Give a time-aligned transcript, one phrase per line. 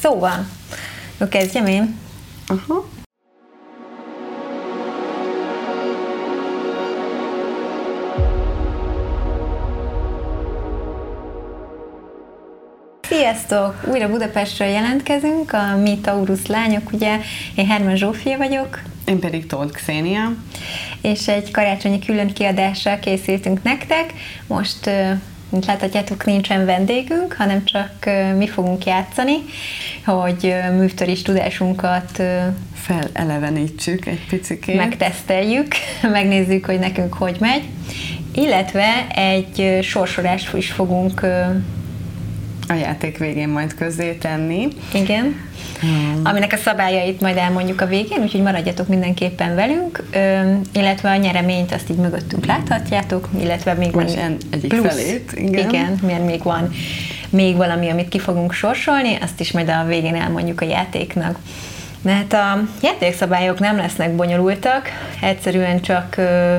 [0.00, 0.46] Szóval,
[1.14, 1.98] akkor kezdjem én.
[2.46, 2.88] Aha.
[13.08, 13.74] Sziasztok!
[13.86, 17.18] Újra Budapestről jelentkezünk, a Mi Taurus lányok, ugye
[17.54, 18.80] én Herman Zsófia vagyok.
[19.04, 20.34] Én pedig Tóth Xénia.
[21.02, 24.12] És egy karácsonyi külön kiadással készítünk nektek.
[24.46, 24.90] Most
[25.48, 27.92] mint láthatjátok, nincsen vendégünk, hanem csak
[28.36, 29.36] mi fogunk játszani,
[30.04, 32.22] hogy művtöris tudásunkat
[32.74, 34.74] felelevenítsük egy picit.
[34.74, 35.68] Megteszteljük,
[36.02, 37.62] megnézzük, hogy nekünk hogy megy.
[38.34, 41.22] Illetve egy sorsolást is fogunk
[42.68, 44.68] a játék végén majd közzé tenni.
[44.94, 45.47] Igen.
[45.80, 46.20] Hmm.
[46.24, 51.72] Aminek a szabályait majd elmondjuk a végén, úgyhogy maradjatok mindenképpen velünk, ö, illetve a nyereményt
[51.72, 54.06] azt így mögöttünk láthatjátok, illetve még van
[54.50, 55.68] egyik plusz, felét, igen.
[55.68, 56.70] igen, mert még van
[57.30, 61.38] még valami, amit ki fogunk sorsolni, azt is majd a végén elmondjuk a játéknak.
[62.02, 64.88] Mert a játékszabályok nem lesznek bonyolultak,
[65.20, 66.56] egyszerűen csak ö,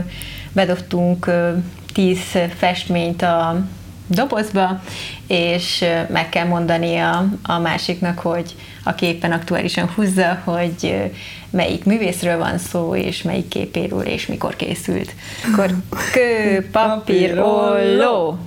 [0.52, 1.52] bedobtunk ö,
[1.94, 2.20] tíz
[2.58, 3.66] festményt a
[4.10, 4.82] dobozba,
[5.28, 11.12] és meg kell mondani a, a másiknak, hogy a képen aktuálisan húzza, hogy
[11.50, 15.14] melyik művészről van szó, és melyik képéről, és mikor készült.
[15.52, 15.70] Akkor
[16.14, 18.38] kő, papír, olló.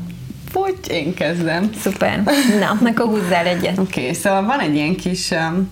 [0.51, 1.71] Fogy, én kezdem.
[1.81, 2.23] Szuper.
[2.61, 3.79] Na, akkor húzzál egyet.
[3.79, 5.69] Oké, okay, szóval van egy ilyen kis um,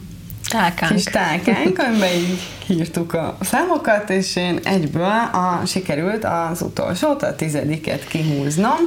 [0.51, 0.95] tálkánk.
[0.95, 7.37] kis tálkánk, amiben így írtuk a számokat, és én egyből a, sikerült az utolsót, a
[7.37, 8.79] tizediket kihúznom.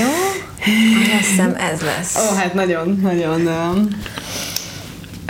[0.00, 0.08] Jó.
[1.18, 2.16] Azt hiszem ez lesz.
[2.16, 3.46] Ó, hát nagyon, nagyon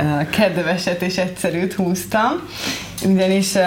[0.03, 2.33] uh, kedveset és egyszerűt húztam,
[3.05, 3.63] ugyanis uh,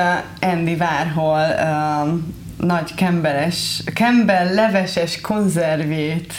[0.51, 2.19] Andy Warhol uh,
[2.67, 6.33] nagy kembeles, kembel leveses konzervét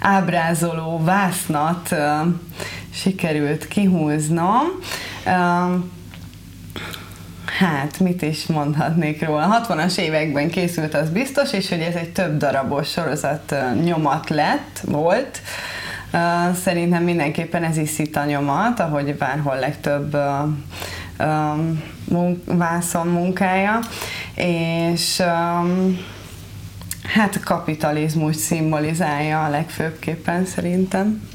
[0.00, 1.98] ábrázoló vásznat uh,
[2.96, 4.66] sikerült kihúznom.
[7.58, 9.64] Hát, mit is mondhatnék róla?
[9.68, 13.54] 60-as években készült, az biztos, és hogy ez egy több darabos sorozat
[13.84, 15.40] nyomat lett, volt.
[16.62, 20.16] Szerintem mindenképpen ez is szita nyomat, ahogy bárhol legtöbb
[22.44, 23.78] vászon munkája,
[24.34, 25.22] és
[27.14, 31.28] hát a kapitalizmus szimbolizálja a legfőbbképpen szerintem.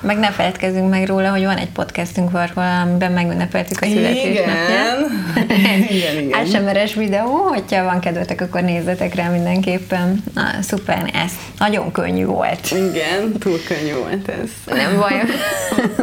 [0.00, 4.98] Meg ne feledkezzünk meg róla, hogy van egy podcastünk valahol, amiben megünnepeltük a születésnapját.
[5.48, 5.82] Igen.
[5.88, 6.40] igen, igen.
[6.40, 10.22] ASMR-es videó, hogyha van kedvetek, akkor nézzetek rá mindenképpen.
[10.34, 12.70] Na, szuper, ez nagyon könnyű volt.
[12.70, 14.50] Igen, túl könnyű volt ez.
[14.66, 15.22] Nem baj.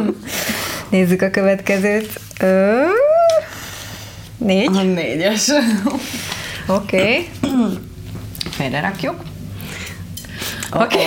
[0.90, 2.20] Nézzük a következőt.
[2.40, 2.82] Ö...
[4.38, 4.76] Négy.
[4.76, 5.48] A négyes.
[6.66, 6.96] Oké.
[6.96, 7.28] Okay.
[8.50, 9.22] Félre rakjuk.
[10.72, 11.06] Oké, okay.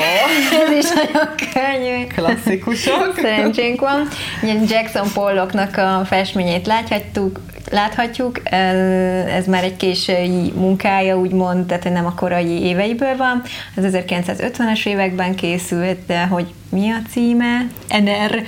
[0.77, 2.07] ez is nagyon könnyű.
[2.07, 3.13] Klasszikusok.
[3.15, 4.07] Szerencsénk van.
[4.67, 7.39] Jackson Pollocknak a festményét láthatjuk,
[7.71, 8.39] láthatjuk,
[9.35, 13.41] ez már egy késői munkája, úgymond, tehát nem a korai éveiből van.
[13.75, 17.67] Az 1950-es években készült, de hogy mi a címe?
[17.87, 18.43] NR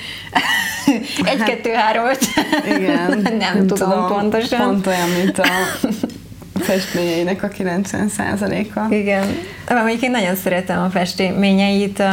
[1.25, 2.19] 1, 2, 3, 5.
[2.65, 3.19] Igen.
[3.23, 4.59] nem, nem tudom, tudom pontosan.
[4.59, 5.45] Pont olyan, mint a
[6.59, 8.93] festményeinek a 90%-a.
[8.93, 9.37] Igen.
[9.69, 12.03] Mondjuk én nagyon szeretem a festményeit.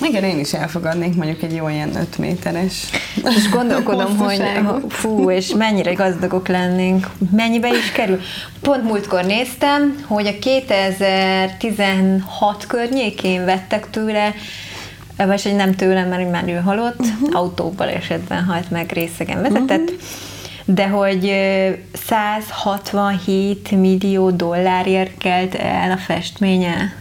[0.00, 2.90] Igen, én is elfogadnék mondjuk egy jó ilyen 5 méteres
[3.36, 4.42] És gondolkodom, hogy
[4.88, 8.20] fú, és mennyire gazdagok lennénk, mennyibe is kerül.
[8.60, 14.34] Pont múltkor néztem, hogy a 2016 környékén vettek tőle
[15.26, 17.28] vagy hogy nem tőlem, mert már ő halott, uh-huh.
[17.32, 20.27] autóval esetben halt meg részegen vezetett, uh-huh
[20.70, 21.34] de hogy
[21.92, 26.94] 167 millió dollárért kelt el a festménye.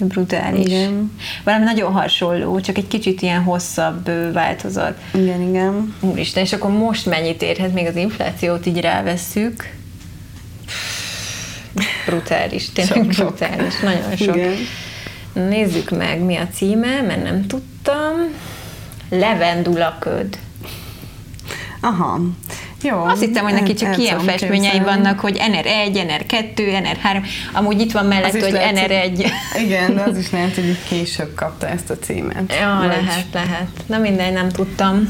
[0.00, 0.66] Brutális.
[0.66, 1.12] Igen.
[1.44, 5.00] Valami nagyon hasonló, csak egy kicsit ilyen hosszabb változat.
[5.14, 5.94] Igen, igen.
[6.00, 9.72] Úristen, és akkor most mennyit érhet, még az inflációt így rávesszük?
[12.06, 13.82] Brutális, tényleg sok, brutális, sok.
[13.82, 14.36] nagyon sok.
[14.36, 14.54] Igen.
[15.32, 18.14] Nézzük meg, mi a címe, mert nem tudtam.
[19.10, 20.38] Levendula köd.
[21.80, 22.20] Aha.
[22.82, 23.04] Jó.
[23.04, 28.06] Azt hittem, hogy neki csak ilyen festményei vannak, hogy NR1, NR2, NR3, amúgy itt van
[28.06, 29.30] mellett, hogy lehet, NR1.
[29.58, 32.54] Igen, az is lehet, hogy később kapta ezt a címet.
[32.60, 32.86] Ja, Vagy...
[32.88, 33.68] lehet, lehet.
[33.86, 35.08] Na mindegy, nem tudtam.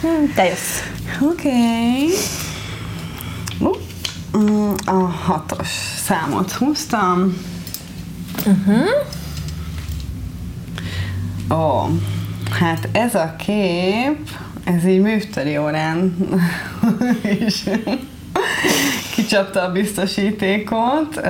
[0.00, 0.82] Hm, te jössz.
[1.20, 1.48] Oké.
[1.48, 2.08] Okay.
[4.38, 5.68] Mm, a hatos
[6.04, 7.36] számot húztam.
[8.46, 8.88] Uh-huh.
[11.50, 11.88] Ó,
[12.50, 14.18] hát ez a kép
[14.66, 16.16] ez így műfteri órán
[17.38, 17.70] és
[19.14, 21.20] kicsapta a biztosítékot.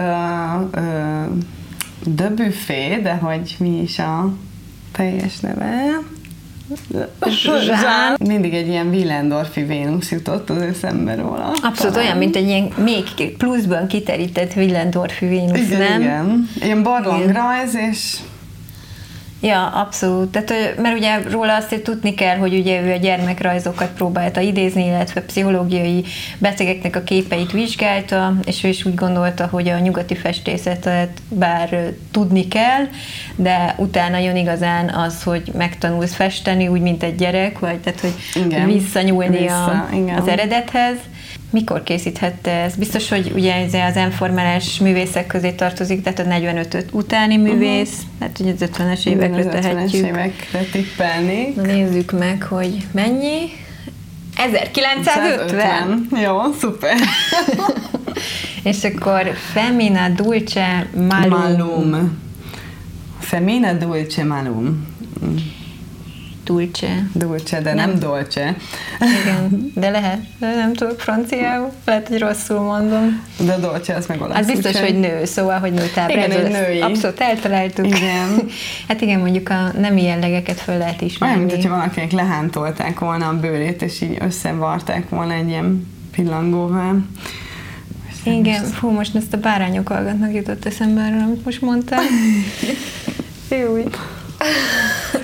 [2.05, 4.32] De büfé, de hogy mi is a
[4.93, 6.00] teljes neve?
[7.61, 8.17] Zsán.
[8.26, 11.53] Mindig egy ilyen Willendorfi Vénusz jutott az eszembe róla.
[11.62, 12.06] Abszolút Talán.
[12.06, 16.00] olyan, mint egy ilyen még pluszban kiterített Willendorfi Vénusz, igen, nem?
[16.00, 18.17] Igen, ilyen barlangrajz, és
[19.41, 20.29] Ja, abszolút.
[20.29, 25.21] Tehát, mert ugye róla azt tudni kell, hogy ugye ő a gyermekrajzokat próbálta idézni, illetve
[25.21, 26.05] pszichológiai
[26.38, 32.49] betegeknek a képeit vizsgálta, és ő is úgy gondolta, hogy a nyugati festészetet bár tudni
[32.49, 32.85] kell,
[33.37, 38.15] de utána jön igazán az, hogy megtanulsz festeni, úgy, mint egy gyerek, vagy tehát, hogy
[38.44, 40.19] igen, visszanyúlni vissza, a, igen.
[40.19, 40.97] az eredethez.
[41.50, 42.75] Mikor készíthette ez?
[42.76, 48.20] Biztos, hogy ugye ez az enformálás művészek közé tartozik, tehát a 45 utáni művész, uh-huh.
[48.20, 50.04] hát ugye az 50-es évekre tehetjük.
[50.04, 51.56] 50-es évekre tippelnék.
[51.56, 53.50] Na nézzük meg, hogy mennyi.
[54.37, 56.06] 1950.
[56.10, 56.20] 1950.
[56.22, 56.96] Jó, szuper.
[58.62, 61.28] És akkor Femina Dulce Malum.
[61.28, 62.19] Malum.
[63.19, 64.87] Femina Dulce Malum.
[66.46, 67.06] Dulce.
[67.12, 68.56] Dulce, de nem, nem dolce.
[69.00, 70.19] Igen, de lehet.
[70.38, 71.70] Nem tudok franciául.
[71.84, 73.22] Lehet, hogy rosszul mondom.
[73.38, 74.38] De dolce, az meg olasz.
[74.38, 76.81] Az biztos, úgy, hogy nő, szóval, hogy nő Igen, egy női.
[76.81, 77.87] Abszolút eltaláltuk.
[77.87, 78.48] Igen.
[78.88, 81.34] hát igen, mondjuk a nemi jellegeket föl lehet ismerni.
[81.34, 87.06] Olyan, mint hogyha valakinek lehántolták volna a bőrét, és így összevarták volna egy ilyen pillangóval.
[88.25, 92.02] Igen, fú, most ezt a bárányok hallgatnak jutott eszembe arra, amit most mondtál.
[93.60, 93.76] Jó,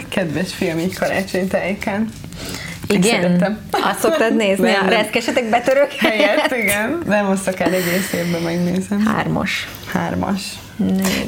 [0.08, 2.08] kedves film így karácsonytájéken.
[2.88, 3.58] Igen?
[3.70, 4.70] Azt szoktad nézni?
[4.70, 6.52] Nem, reszkesetek betörök helyett?
[6.62, 7.02] igen.
[7.06, 9.06] Nem, azt akár egész évben megnézem.
[9.06, 9.68] Hármas.
[9.92, 10.42] Hármas.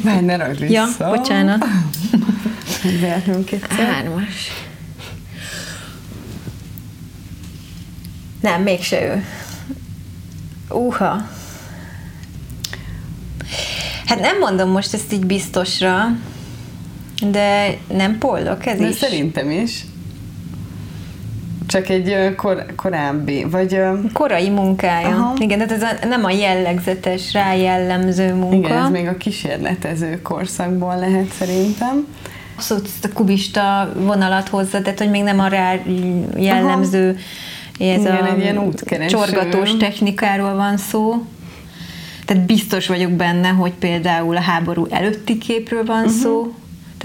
[0.03, 0.73] Ne, ne ragd vissza.
[0.99, 1.65] Ja, bocsánat.
[3.69, 4.53] Hármas.
[8.41, 9.25] Nem, mégse ő.
[10.69, 11.29] Uha.
[14.07, 16.17] Hát nem mondom most ezt így biztosra,
[17.31, 18.95] de nem pollok ez de is?
[18.95, 19.85] Szerintem is.
[21.67, 23.81] Csak egy kor, korábbi, vagy...
[24.13, 25.09] Korai munkája.
[25.09, 25.35] Aha.
[25.39, 28.57] Igen, tehát ez a, nem a jellegzetes, rájellemző munka.
[28.57, 32.07] Igen, ez még a kísérletező korszakból lehet szerintem.
[32.59, 35.75] Szóval ezt a kubista vonalat hozza, tehát hogy még nem a rá
[36.37, 37.19] jellemző
[37.79, 37.91] Aha.
[37.91, 39.17] ez Igen, a egy ilyen útkereső.
[39.17, 41.25] csorgatós technikáról van szó.
[42.25, 46.21] Tehát biztos vagyok benne, hogy például a háború előtti képről van uh-huh.
[46.21, 46.55] szó,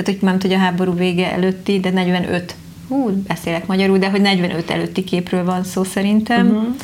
[0.03, 2.55] tehát hogy nem tudja a háború vége előtti, de 45,
[2.87, 6.47] hú, beszélek magyarul, de hogy 45 előtti képről van szó szerintem.
[6.47, 6.75] Uh-huh.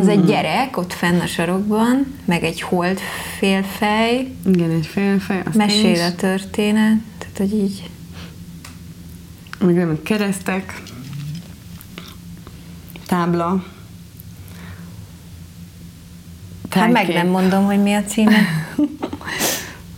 [0.00, 0.26] Ez egy mhm.
[0.26, 2.98] gyerek ott fenn a sarokban, meg egy hold
[3.38, 4.32] félfej.
[4.46, 5.42] Igen, egy félfej.
[5.54, 7.90] Mesél a történet, tehát hogy így...
[9.60, 10.82] Meg nem keresztek,
[13.06, 13.64] tábla.
[16.70, 18.38] Hát meg nem mondom, hogy mi a címe.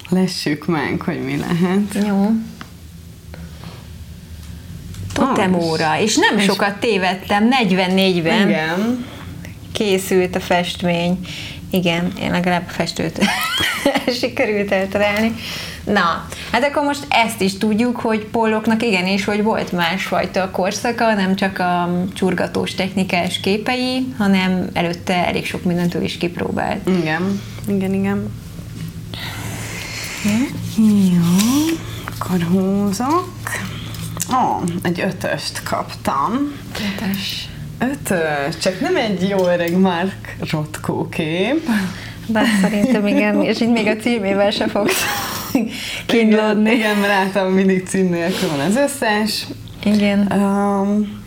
[0.09, 2.07] Lessük meg, hogy mi lehet.
[2.07, 2.31] Jó.
[5.13, 9.07] Totem óra, és nem és sokat tévedtem, 44-ben igen.
[9.73, 11.19] készült a festmény.
[11.71, 13.25] Igen, én legalább a festőt
[14.21, 15.35] sikerült eltalálni.
[15.85, 21.37] Na, hát akkor most ezt is tudjuk, hogy polloknak igenis, hogy volt másfajta korszaka, nem
[21.37, 26.89] csak a csurgatós technikás képei, hanem előtte elég sok mindentől is kipróbált.
[26.89, 28.31] Igen, igen, igen.
[30.77, 33.29] Jó, akkor húzok.
[34.33, 36.53] Ó, oh, egy ötöst kaptam.
[36.73, 37.49] Ötös.
[37.79, 41.69] Ötös, csak nem egy jó öreg Mark Rotkó kép.
[42.27, 45.05] Bár szerintem igen, és így még a címével se fogsz
[46.07, 46.71] kínlódni.
[46.71, 49.47] Igen, igen, mert általában mindig cím nélkül van az összes.
[49.85, 50.33] Igen.
[50.33, 51.25] Um,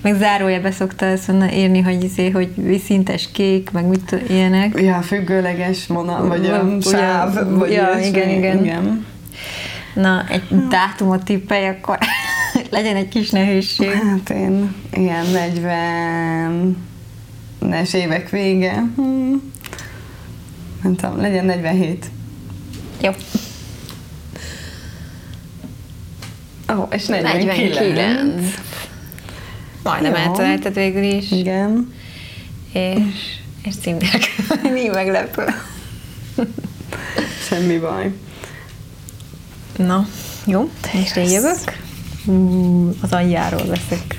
[0.00, 4.80] meg zárójelbe szokta ezt írni, hogy, izé, hogy viszintes kék, meg mit ilyenek.
[4.80, 9.06] Ja, függőleges vonal, vagy a sáv, ja, vagy ja, igen, igen, igen.
[9.94, 11.98] Na, egy dátumot tippelj, akkor
[12.70, 13.90] legyen egy kis nehézség.
[13.90, 15.24] Hát én ilyen
[17.60, 18.84] 40-es évek vége.
[18.96, 19.52] Hmm.
[20.82, 22.06] Nem tudom, legyen 47.
[23.00, 23.10] Jó.
[26.72, 27.56] Ó, oh, és 49.
[27.56, 28.54] 49.
[29.84, 31.30] Majdnem eltaláltad végül is.
[31.30, 31.94] Igen.
[32.72, 34.36] És, és címnek.
[34.74, 35.44] Mi meglepő.
[37.48, 38.12] Semmi baj.
[39.76, 40.06] Na,
[40.46, 41.82] jó, és én jövök.
[43.00, 44.16] Az aljáról veszek.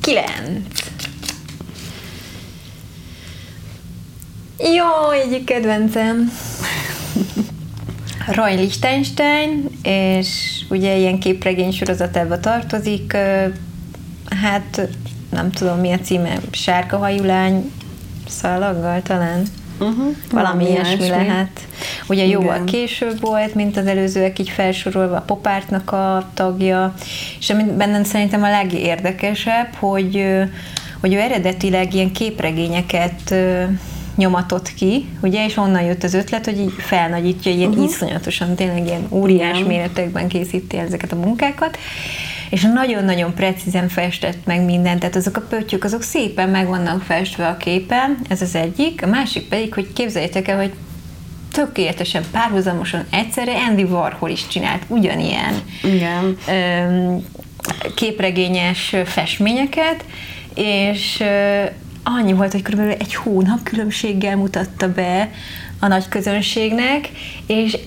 [0.00, 0.66] Kilenc.
[4.58, 6.32] Jó, egyik kedvencem.
[8.32, 13.16] Roy Lichtenstein, és ugye ilyen képregény sorozatába tartozik,
[14.42, 14.88] hát
[15.30, 17.72] nem tudom mi a címe, sárga hajú lány
[18.28, 19.42] szalaggal talán.
[19.80, 19.96] Uh-huh.
[19.96, 21.60] Valami, Valami ilyesmi, ilyesmi lehet.
[22.08, 22.40] Ugye Igen.
[22.40, 26.94] jóval később volt, mint az előzőek így felsorolva, a popártnak a tagja,
[27.38, 30.24] és ami bennem szerintem a legérdekesebb, hogy,
[31.00, 33.34] hogy ő eredetileg ilyen képregényeket
[34.18, 37.84] nyomatott ki, ugye, és onnan jött az ötlet, hogy így felnagyítja, ilyen uh-huh.
[37.84, 39.68] iszonyatosan, tényleg ilyen óriás Igen.
[39.68, 41.78] méretekben készíti ezeket a munkákat,
[42.50, 47.46] és nagyon-nagyon precízen festett meg mindent, tehát azok a pöttyök, azok szépen meg vannak festve
[47.46, 50.72] a képen, ez az egyik, a másik pedig, hogy képzeljétek el, hogy
[51.52, 56.38] tökéletesen párhuzamosan egyszerre Andy Warhol is csinált ugyanilyen Igen.
[57.94, 60.04] képregényes festményeket,
[60.54, 61.22] és
[62.16, 62.78] annyi volt, hogy kb.
[62.78, 65.30] egy hónap különbséggel mutatta be
[65.80, 67.08] a nagy közönségnek,
[67.46, 67.78] és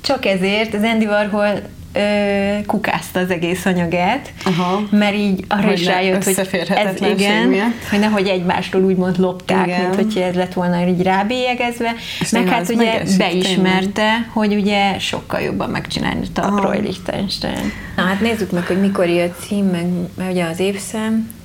[0.00, 1.60] csak ezért az Andy Warhol
[1.92, 4.82] ö, kukázta az egész anyagát, Aha.
[4.90, 7.88] mert így arra hogy is rájött, hogy ez igen, miatt.
[7.90, 9.80] hogy nehogy egymástól úgymond lopták, igen.
[9.80, 14.28] mint hogy ez lett volna így rábélyegezve, és meg hát ugye megesik, beismerte, tényleg.
[14.32, 17.72] hogy ugye sokkal jobban megcsinálni a Roy Lichtenstein.
[17.96, 19.86] Na hát nézzük meg, hogy mikor jött cím, meg
[20.16, 21.38] mert ugye az évszám,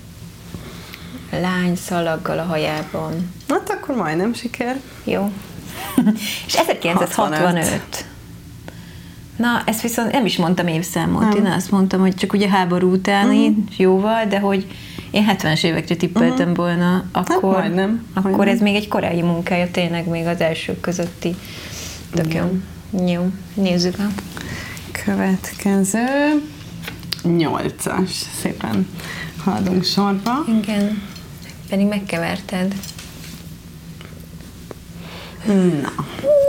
[1.42, 3.34] lány szalaggal a hajában.
[3.50, 4.80] Hát akkor majdnem siker.
[5.04, 5.32] Jó.
[6.48, 7.39] és 1965.
[7.39, 8.06] 65.
[9.36, 11.46] Na, ezt viszont nem is mondtam évszámot, nem.
[11.46, 13.65] én azt mondtam, hogy csak ugye háború utáni uh-huh.
[13.77, 14.68] jóval, de hogy
[15.12, 16.56] én 70-es évekre tippeltem uh-huh.
[16.56, 18.56] volna, hát akkor, hát majdnem, akkor majdnem.
[18.56, 21.36] ez még egy korai munkája, tényleg még az elsők közötti.
[22.13, 22.60] Tök jó.
[23.06, 24.08] Jó, nézzük a
[25.06, 26.06] következő.
[27.24, 28.12] Nyolcas,
[28.42, 28.88] szépen
[29.46, 30.46] haladunk sorba.
[30.62, 31.01] Igen,
[31.69, 32.74] pedig megkeverted.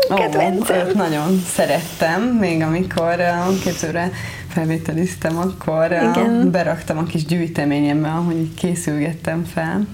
[0.08, 0.88] Na, Kedvencem.
[0.88, 4.11] Ó, nagyon szerettem, még amikor a képzőre
[4.49, 6.50] felvételiztem, akkor Igen.
[6.50, 9.87] beraktam a kis gyűjteményembe, ahogy készülgettem fel.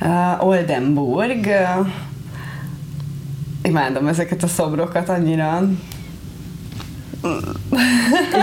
[0.00, 1.86] Uh, Oldenburg, uh,
[3.62, 5.68] imádom ezeket a szobrokat annyira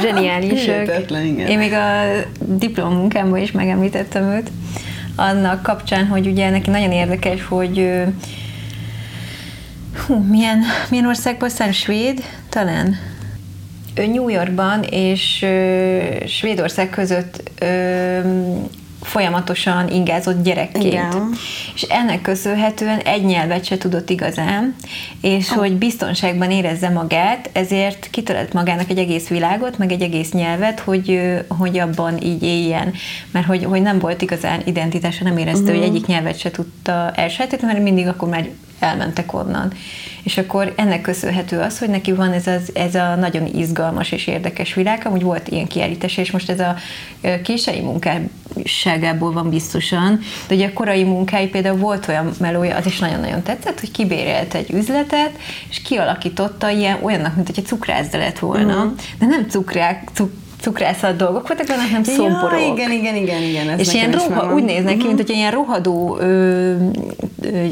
[0.02, 1.12] Zseniálisak.
[1.48, 2.04] Én még a
[2.40, 4.52] diplomunkámban is megemlítettem őt,
[5.18, 7.92] annak kapcsán, hogy ugye neki nagyon érdekes, hogy
[10.06, 11.72] Hú, milyen, milyen országból szám?
[11.72, 12.24] Svéd?
[12.50, 12.96] Talán?
[13.96, 15.46] New Yorkban és
[16.26, 17.52] Svédország között
[19.08, 20.86] folyamatosan ingázott gyerekként.
[20.86, 21.34] Igen.
[21.76, 24.76] És ennek köszönhetően egy nyelvet se tudott igazán,
[25.22, 25.58] és oh.
[25.58, 31.22] hogy biztonságban érezze magát, ezért kitalált magának egy egész világot, meg egy egész nyelvet, hogy,
[31.48, 32.94] hogy abban így éljen.
[33.32, 35.78] Mert hogy, hogy nem volt igazán identitása, nem érezte, uh-huh.
[35.78, 35.96] hogy mhm.
[35.96, 38.48] egyik nyelvet se tudta elsajátítani, mert mindig akkor már
[38.80, 39.74] elmentek onnan.
[40.24, 44.28] És akkor ennek köszönhető az, hogy neki van ez, az, ez a nagyon izgalmas és
[44.28, 46.76] érdekes világ, amúgy volt ilyen kiállítás, és most ez a
[47.44, 53.00] késői munkásságából van biztosan, de ugye a korai munkái például volt olyan melója, az is
[53.00, 55.32] nagyon-nagyon tetszett, hogy kibérelt egy üzletet,
[55.70, 58.90] és kialakította ilyen olyannak, mint hogy egy cukrászda lett volna, mm.
[59.20, 60.32] de nem cukrák, cuk,
[60.62, 62.60] cukrászat dolgok voltak hanem szomporok.
[62.60, 63.70] Ja, igen, igen, igen, igen.
[63.70, 66.76] Ez és ilyen roha, úgy néznek ki, mint hogy ilyen rohadó ö,
[67.42, 67.66] ö,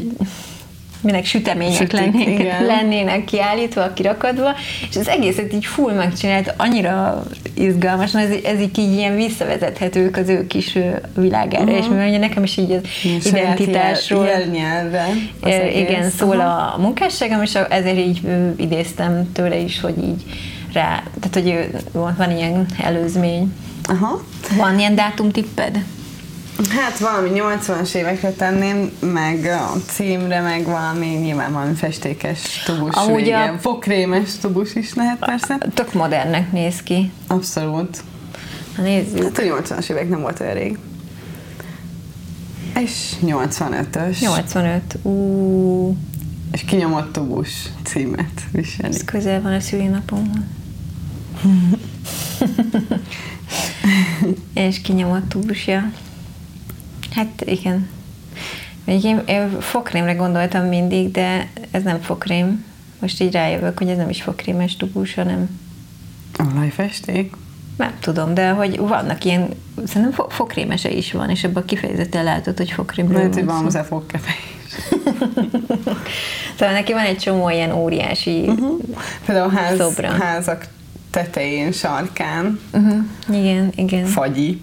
[1.00, 4.54] minek sütemények Sütik, lennének, lennének kiállítva, kirakadva,
[4.90, 7.22] és az egészet így full megcsinált, annyira
[7.54, 10.78] izgalmas, ez, ez így, így ilyen visszavezethetők az ő kis
[11.16, 11.78] világára, uh-huh.
[11.78, 15.06] és mivel ugye nekem is így az Ilyen identitásról jel, nyelve,
[15.74, 16.74] igen, szól uh-huh.
[16.74, 18.20] a munkásságom, és ezért így
[18.56, 20.22] idéztem tőle is, hogy így
[20.72, 23.52] rá, tehát hogy van, van ilyen előzmény.
[23.88, 24.22] Aha.
[24.56, 25.84] Van ilyen dátumtipped?
[26.56, 33.30] Hát valami 80-as évekre tenném, meg a címre, meg valami nyilván valami festékes tubus, Amúgy
[33.30, 33.58] a...
[33.58, 35.58] fokrémes tubus is lehet persze.
[35.74, 37.12] Tök modernnek néz ki.
[37.26, 38.02] Abszolút.
[38.76, 39.22] Na nézzük.
[39.22, 40.78] Hát a 80-as évek nem volt olyan rég.
[42.74, 44.18] És 85-ös.
[44.20, 45.96] 85, ú.
[46.52, 48.88] És kinyomott tubus címet viseli.
[48.88, 50.38] Ez közel van a szülinapomhoz.
[54.54, 55.92] és kinyomott tubusja.
[57.16, 57.88] Hát igen.
[58.84, 62.64] Még én, én fokrémre gondoltam mindig, de ez nem fokrém.
[62.98, 65.60] Most így rájövök, hogy ez nem is fokrémes tubus, hanem...
[66.54, 67.34] Olajfesték?
[67.76, 69.48] Nem tudom, de hogy vannak ilyen,
[69.86, 74.30] szerintem fokrémese is van, és ebben kifejezetten látod, hogy fokrémről Lehet, hogy van hozzá fogkefe
[76.58, 78.80] Szóval neki van egy csomó ilyen óriási uh-huh.
[79.26, 80.10] Például ház, szobra.
[80.10, 80.66] házak
[81.10, 82.60] tetején, sarkán.
[82.72, 83.04] Uh-huh.
[83.28, 84.06] Igen, igen.
[84.06, 84.60] Fagyi.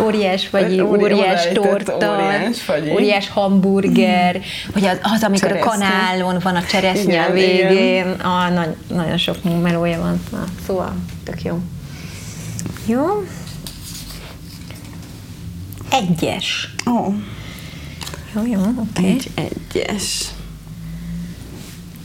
[0.00, 4.40] Óriás vagy, óriás, torta, óriás, vagy óriás hamburger,
[4.72, 5.70] vagy az, az amikor Cseresznye.
[5.70, 8.10] a kanálon van a cseresznye igen, a végén, igen.
[8.20, 10.20] Ah, nagy, nagyon sok melója van.
[10.32, 11.58] Na, szóval, tök jó.
[12.86, 13.24] Jó.
[15.90, 16.74] Egyes.
[16.84, 17.14] Oh.
[18.34, 18.82] Jó, jó, oké.
[18.98, 19.10] Okay.
[19.10, 20.24] Egy egyes.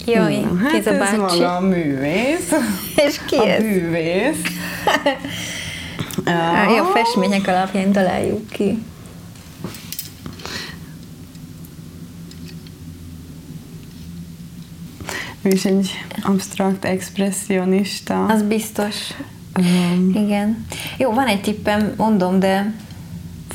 [0.06, 1.16] Jaj, Na, hát kéz a ez bácsi.
[1.16, 2.52] maga a művész.
[3.08, 3.62] És ki a ez?
[3.62, 4.38] bűvész.
[6.26, 8.78] Jó, a festmények alapján találjuk ki.
[15.42, 15.90] Ő is egy
[16.22, 18.26] absztrakt expressionista.
[18.26, 18.96] Az biztos.
[19.60, 20.66] Um, Igen.
[20.98, 22.74] Jó, van egy tippem, mondom, de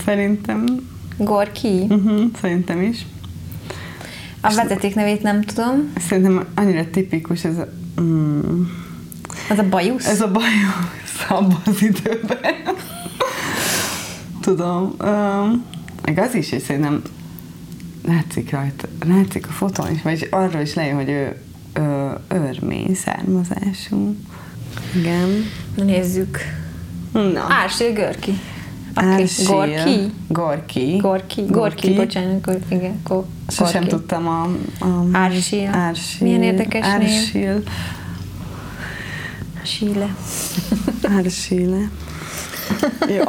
[0.05, 0.65] szerintem,
[1.17, 1.87] Gorki.
[1.89, 3.07] uh-huh, szerintem is.
[4.41, 5.93] A vezeték nevét nem tudom.
[6.09, 7.69] Szerintem annyira tipikus ez a,
[8.01, 8.63] mm,
[9.51, 10.07] Az a bajusz?
[10.07, 12.55] ez a bajusz abban az időben.
[14.41, 14.95] Tudom.
[15.05, 15.65] Um,
[16.05, 17.03] meg az is, hogy szerintem
[18.07, 21.37] látszik rajta, látszik a fotón is, vagy arról is lejön, hogy ő,
[21.75, 24.17] ő örmény származású.
[24.95, 25.45] Igen.
[25.77, 26.39] Na nézzük.
[27.13, 27.47] Na.
[27.49, 28.39] Ársél Görki.
[28.95, 29.47] Ársil.
[29.57, 30.13] Gorki?
[30.29, 30.97] Gorki.
[30.97, 31.45] Gorki.
[31.49, 32.75] Gorki, bocsánat, Gorki.
[32.75, 33.89] Igen, Go- Sosem Gorki.
[33.97, 34.43] tudtam a...
[34.85, 35.67] a Ársil.
[35.73, 36.27] Ársil.
[36.27, 36.87] Milyen érdekes
[37.33, 37.69] név.
[39.69, 40.15] Síle.
[41.17, 41.79] Ársile.
[43.17, 43.23] Jó.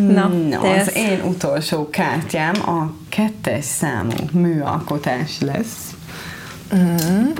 [0.00, 5.90] Na, Na te az én utolsó kártyám a kettes számú műalkotás lesz.
[6.74, 7.30] Mm.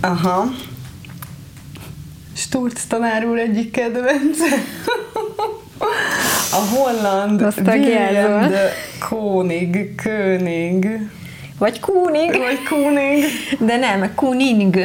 [0.00, 0.44] Aha.
[2.34, 4.46] Sturz tanár úr egyik kedvence.
[6.52, 7.40] A holland.
[7.64, 8.72] William de
[9.08, 11.00] Koning, König,
[11.58, 12.36] Vagy Kúnig.
[12.36, 13.24] vagy Koning,
[13.58, 14.76] De nem, Kuning.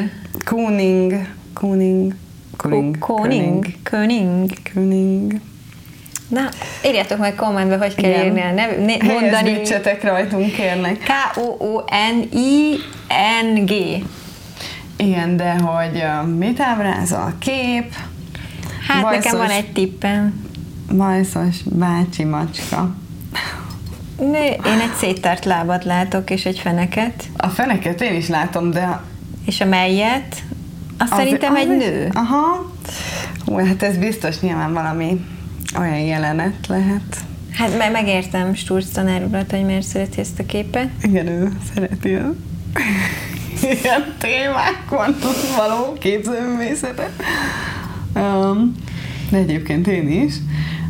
[0.46, 2.14] Koning, Koning,
[2.58, 3.66] Koning, Koning.
[3.84, 4.58] König.
[4.74, 5.40] König.
[6.28, 6.42] Na,
[6.86, 8.26] írjátok meg kommentbe, hogy kell Igen.
[8.26, 9.30] írni a nev, né, mondani.
[9.32, 10.98] Helyesbítsetek rajtunk, kérlek.
[11.04, 13.72] K-O-O-N-I-N-G.
[14.98, 16.04] Igen, de hogy
[16.38, 17.94] mit ábrázol a kép?
[18.88, 20.46] Hát Bajszos- nekem van egy tippem.
[20.98, 22.96] Bajszos bácsi macska.
[24.66, 29.02] Én egy széttárt lábat látok, és egy feneket, A feneket én is látom, de...
[29.46, 30.44] és a mellet,
[30.98, 32.10] azt az- szerintem az egy nő.
[32.14, 32.72] Aha.
[33.46, 35.26] Hú, hát ez biztos nyilván valami
[35.79, 37.18] olyan jelenet lehet.
[37.51, 40.90] Hát meg megértem Sturz tanár urat, hogy miért szereti ezt a képet.
[41.01, 42.34] Igen, ő szereti a
[43.62, 45.16] ilyen témákon
[45.58, 47.12] való képzőművészetet.
[48.16, 48.75] Um,
[49.29, 50.34] de egyébként én is.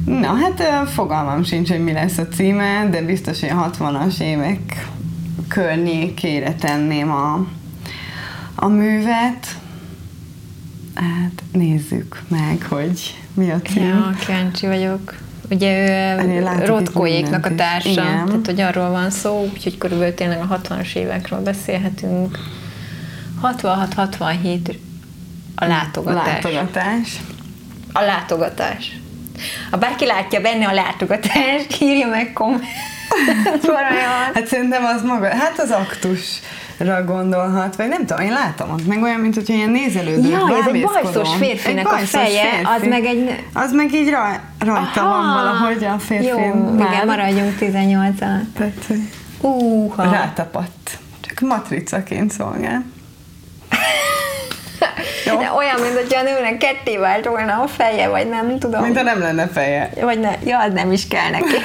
[0.06, 4.88] Na, hát fogalmam sincs, hogy mi lesz a címe, de biztos, hogy a 60-as évek
[5.48, 7.46] környékére tenném a,
[8.64, 9.48] a művet.
[10.94, 13.84] Hát nézzük meg, hogy mi a cím.
[13.84, 15.16] Ja, kíváncsi vagyok.
[15.50, 15.88] Ugye
[16.20, 17.94] ő Rotkóéknak a mindent is.
[17.94, 18.26] társa, Igen.
[18.26, 22.38] tehát hogy arról van szó, úgyhogy körülbelül tényleg a 60-as évekről beszélhetünk.
[23.44, 24.76] 66-67
[25.56, 26.26] a látogatás.
[26.44, 27.20] Látogatás.
[27.94, 28.98] A látogatás.
[29.72, 32.64] Ha bárki látja benne a látogatást, írja meg komment.
[34.34, 36.48] Hát szerintem az maga, hát az aktusra
[37.06, 40.30] gondolhat, vagy nem tudom, én látom ott meg olyan, mint hogyha ilyen nézelődő.
[40.30, 43.44] Jaj, ez egy bajszos férfinek a feje, az meg egy.
[43.54, 45.10] Az meg így raj, rajta Aha.
[45.10, 46.26] van valahogy a férfi.
[46.26, 46.38] Jó,
[46.76, 49.00] igen, maradjunk 18 al Tehát, hogy
[49.42, 50.12] Úha.
[50.12, 50.98] rátapadt.
[51.22, 52.84] Csak matricaként szolgál.
[55.26, 55.38] Jó.
[55.38, 58.84] De olyan, mint hogyha a nőnek ketté vált volna a feje, vagy nem tudom.
[58.84, 59.90] Mint ha nem lenne feje.
[60.02, 61.56] Vagy ne, ja, az nem is kell neki.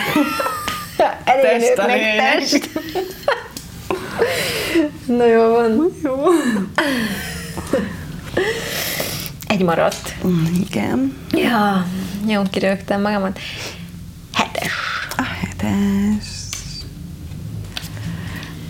[1.24, 2.70] Elég Test a test.
[5.06, 5.92] Na jó van.
[6.02, 6.14] Jó.
[9.46, 10.14] Egy maradt.
[10.68, 11.16] Igen.
[11.32, 11.86] Ja,
[12.26, 13.38] jó, kirögtem magamat.
[14.34, 14.72] Hetes.
[15.16, 16.26] A hetes.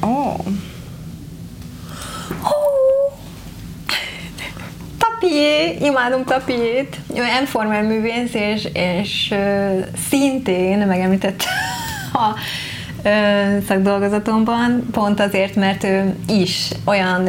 [0.03, 0.37] Ó.
[4.99, 6.97] Tapié, imádom Tapiét.
[7.15, 11.43] Ő Enformer művész, és, és ö, szintén megemlített
[12.13, 12.35] a
[13.67, 17.29] szakdolgozatomban, pont azért, mert ő is olyan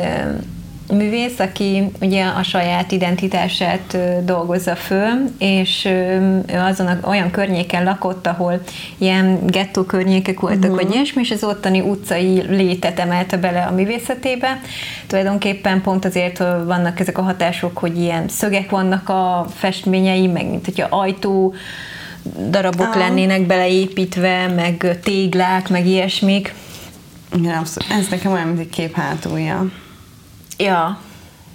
[0.93, 8.27] művész, aki ugye a saját identitását dolgozza föl, és ő azon a, olyan környéken lakott,
[8.27, 8.62] ahol
[8.97, 10.75] ilyen gettó környékek voltak, uh-huh.
[10.75, 14.60] vagy ilyesmi, és az ottani utcai létet emelte bele a művészetébe.
[15.08, 20.65] Tulajdonképpen pont azért vannak ezek a hatások, hogy ilyen szögek vannak a festményei, meg mint
[20.65, 21.53] hogyha ajtó
[22.49, 22.99] darabok Aha.
[22.99, 26.53] lennének beleépítve, meg téglák, meg ilyesmik.
[27.36, 27.91] Igen, abszolút.
[27.91, 29.71] Ez nekem olyan, mint egy kép hátulja.
[30.58, 30.99] Ja,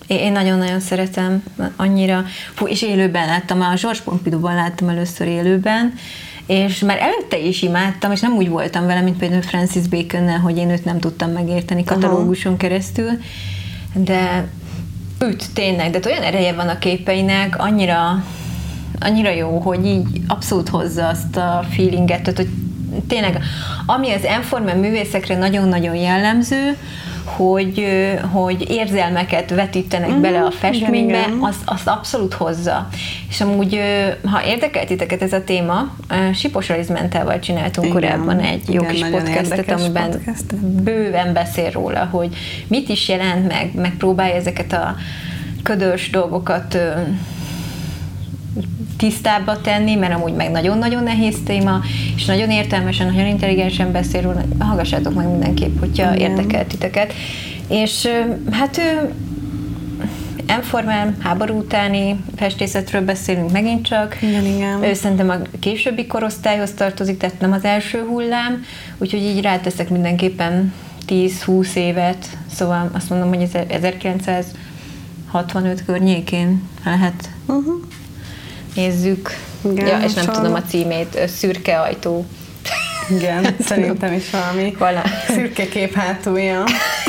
[0.07, 1.42] én nagyon-nagyon szeretem,
[1.77, 2.24] annyira,
[2.55, 5.94] fú, és élőben láttam, a Georges Pompidou-ban láttam először élőben,
[6.46, 10.57] és már előtte is imádtam, és nem úgy voltam vele, mint például Francis bacon hogy
[10.57, 13.11] én őt nem tudtam megérteni katalóguson keresztül,
[13.94, 14.46] de
[15.18, 18.24] őt tényleg, de olyan ereje van a képeinek, annyira,
[19.00, 22.48] annyira jó, hogy így abszolút hozza azt a feelinget, tehát, hogy
[23.07, 23.42] tényleg,
[23.87, 26.76] ami az Enformen művészekre nagyon-nagyon jellemző,
[27.24, 27.87] hogy,
[28.33, 31.38] hogy érzelmeket vetítenek mm, bele a festménybe, igen, igen.
[31.40, 32.88] Az, azt abszolút hozza.
[33.28, 33.80] És amúgy,
[34.24, 35.94] ha érdekelt titeket ez a téma,
[36.35, 40.54] Sipos Alizmentával csináltunk igen, korábban egy jó igen, kis podcastet, amiben podcast.
[40.57, 44.94] bőven beszél róla, hogy mit is jelent meg, megpróbálja ezeket a
[45.62, 46.78] ködös dolgokat
[48.96, 51.80] tisztába tenni, mert amúgy meg nagyon-nagyon nehéz téma,
[52.16, 54.40] és nagyon értelmesen, nagyon intelligensen beszél róla.
[54.59, 56.30] Hallgassátok meg mindenképp, hogyha Igen.
[56.30, 57.12] érdekel titeket.
[57.68, 58.09] És
[58.50, 59.12] hát ő
[60.46, 64.22] Enformán, háború utáni festészetről beszélünk megint csak.
[64.22, 64.83] Igen, igen.
[64.83, 68.64] Ő szerintem a későbbi korosztályhoz tartozik, tehát nem az első hullám,
[68.98, 70.72] úgyhogy így ráteszek mindenképpen
[71.09, 77.30] 10-20 évet, szóval azt mondom, hogy ez 1965 környékén lehet.
[77.46, 77.83] Uh-huh.
[78.74, 79.30] Nézzük.
[79.72, 82.26] Igen, ja, és nem tudom a címét, Szürke ajtó.
[83.10, 85.02] Igen, szerintem is valami Vala.
[85.26, 86.64] szürke kép hátulja.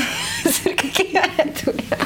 [0.63, 1.97] szürke kép hátulja.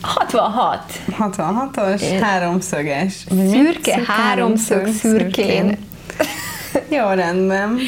[0.00, 0.92] 66.
[1.18, 2.22] 66-os, Én...
[2.22, 3.12] háromszöges.
[3.50, 5.78] Szürke, háromszög, szürkén.
[6.88, 7.78] Jó, rendben.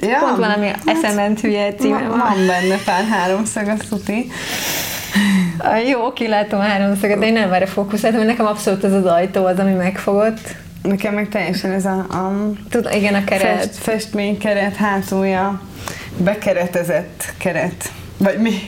[0.00, 2.18] Ja, Pont valami hát, eszement hülye címe van.
[2.18, 4.30] Van benne pár háromszög, a szuti.
[5.88, 9.44] Jó, kilátom a háromszöget, de én nem erre fókuszáltam, mert nekem abszolút ez az ajtó
[9.44, 10.54] az, ami megfogott.
[10.82, 13.56] Nekem meg teljesen ez a, a Tud, igen, a keret.
[13.56, 15.60] Fest, festménykeret hátulja,
[16.16, 17.90] bekeretezett keret.
[18.16, 18.58] Vagy mi?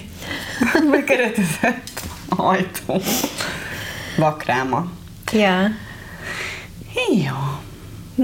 [0.91, 3.01] bekeretezett ajtó.
[4.17, 4.91] Vakráma.
[5.33, 5.71] Ja.
[7.15, 7.37] Jó.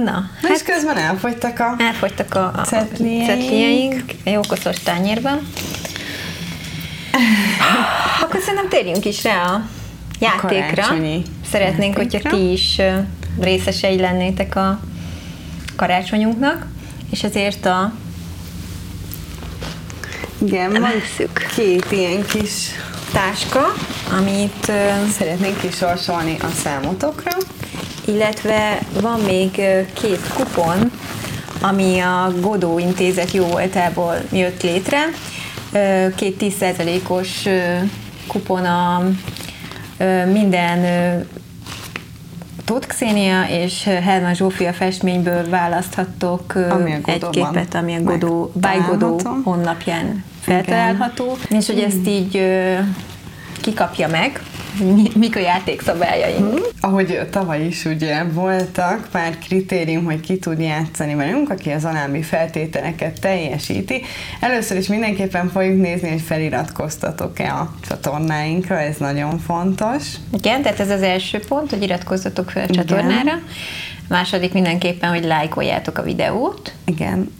[0.02, 4.04] Na, hát és közben elfogytak a elfogytak a, a cetlijeink.
[4.24, 5.48] Jó koszos tányérban.
[8.22, 9.62] Akkor szerintem térjünk is rá a
[10.20, 10.84] játékra.
[11.50, 12.02] Szeretnénk, játékra.
[12.02, 12.80] hogyha ti is
[13.40, 14.80] részesei lennétek a
[15.76, 16.66] karácsonyunknak,
[17.10, 17.92] és ezért a
[20.42, 20.90] igen, van
[21.54, 22.70] két ilyen kis
[23.12, 23.72] táska,
[24.18, 24.72] amit
[25.18, 27.32] szeretnénk kisorsolni a számotokra.
[28.04, 29.50] Illetve van még
[29.92, 30.92] két kupon,
[31.60, 35.04] ami a Godó intézet jó voltából jött létre
[36.16, 37.48] két 10%-os
[38.26, 39.02] kupon a
[40.32, 40.80] minden
[42.64, 46.54] Tóth Xénia és Herman Zsófia festményből választhattok
[47.04, 51.58] egy képet, ami a Godó, By Godó honlapján feltalálható, Igen.
[51.58, 52.42] és hogy ezt így
[53.60, 54.42] kikapja meg,
[55.14, 56.50] mik a játékszabályaink.
[56.50, 56.62] Hmm.
[56.80, 62.22] Ahogy tavaly is ugye voltak pár kritérium, hogy ki tud játszani velünk, aki az alábbi
[62.22, 64.02] feltételeket teljesíti.
[64.40, 70.02] Először is mindenképpen fogjuk nézni, hogy feliratkoztatok-e a csatornáinkra, ez nagyon fontos.
[70.32, 72.86] Igen, tehát ez az első pont, hogy iratkozzatok fel a Igen.
[72.86, 73.38] csatornára.
[74.08, 76.72] Második mindenképpen, hogy lájkoljátok a videót.
[76.84, 77.30] Igen.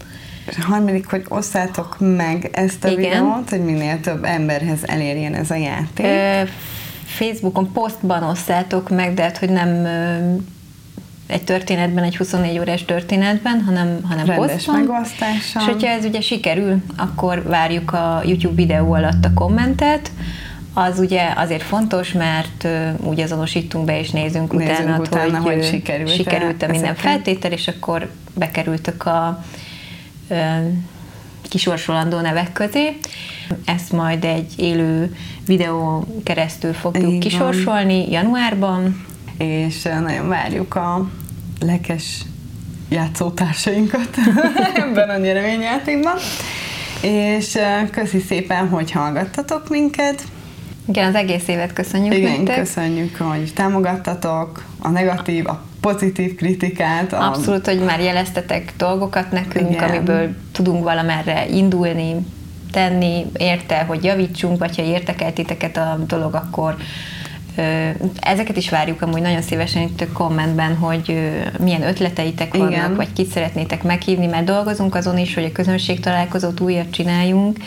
[0.49, 3.01] És a harmadik, hogy osszátok meg ezt a Igen.
[3.01, 6.07] videót, hogy minél több emberhez elérjen ez a játék.
[6.07, 6.43] Ö,
[7.15, 9.87] Facebookon posztban osszátok meg, de hát, hogy nem
[11.27, 15.63] egy történetben, egy 24 órás történetben, hanem, hanem Rendes megosztással.
[15.63, 20.11] És hogyha ez ugye sikerül, akkor várjuk a YouTube videó alatt a kommentet,
[20.75, 22.69] az ugye azért fontos, mert
[23.01, 27.53] úgy azonosítunk be és nézünk, nézünk utána, utána hogy, hogy sikerült, sikerült a minden feltétel,
[27.53, 29.45] és akkor bekerültök a
[30.29, 30.39] uh,
[31.49, 32.97] kisorsolandó nevek közé.
[33.65, 37.21] Ezt majd egy élő videó keresztül fogjuk Igen.
[37.21, 39.05] kisorsolni januárban.
[39.39, 41.09] És nagyon várjuk a
[41.61, 42.23] lekes
[42.89, 44.09] játszótársainkat
[44.75, 46.17] ebben a nyereményjátékban.
[47.01, 47.59] És
[47.91, 50.23] köszi szépen, hogy hallgattatok minket.
[50.89, 52.59] Igen, az egész évet köszönjük Igen, nektek.
[52.59, 57.13] köszönjük, hogy támogattatok a negatív, a pozitív kritikát.
[57.13, 57.27] A...
[57.27, 59.89] Abszolút, hogy már jeleztetek dolgokat nekünk, Igen.
[59.89, 62.15] amiből tudunk valamerre indulni,
[62.75, 66.77] tenni, érte, hogy javítsunk, vagy ha értekel titeket a dolog, akkor
[68.21, 72.97] Ezeket is várjuk amúgy nagyon szívesen itt a kommentben, hogy milyen ötleteitek vannak, Igen.
[72.97, 77.59] vagy kit szeretnétek meghívni, mert dolgozunk azon is, hogy a közönség találkozót újat csináljunk,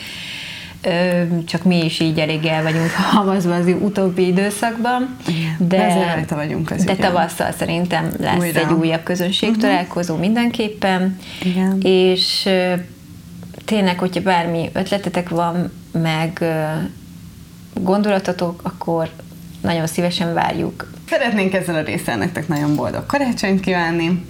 [1.46, 5.18] csak mi is így elég el vagyunk havazva az utóbbi időszakban.
[5.58, 8.60] De, vagyunk az De tavasszal szerintem lesz Újra.
[8.60, 9.64] egy újabb közönség uh-huh.
[9.64, 11.18] találkozó mindenképpen.
[11.44, 11.82] Igen.
[11.82, 12.50] És
[13.68, 16.44] tényleg, hogyha bármi ötletetek van, meg
[17.74, 19.10] gondolatotok, akkor
[19.62, 20.92] nagyon szívesen várjuk.
[21.10, 24.26] Szeretnénk ezzel a részen nektek nagyon boldog karácsonyt kívánni.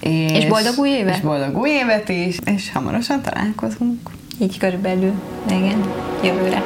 [0.00, 1.14] És, és boldog új évet!
[1.14, 4.10] És boldog új évet is, és hamarosan találkozunk.
[4.38, 5.12] Így körülbelül,
[5.48, 5.84] igen,
[6.22, 6.62] jövőre.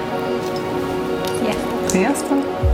[1.40, 1.88] Sziasztok!
[1.88, 2.67] Sziasztok!